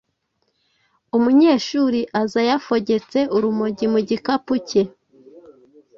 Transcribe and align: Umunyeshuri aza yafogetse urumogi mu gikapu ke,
Umunyeshuri 1.17 2.01
aza 2.21 2.41
yafogetse 2.49 3.19
urumogi 3.35 3.85
mu 3.93 3.99
gikapu 4.07 4.53
ke, 4.67 4.81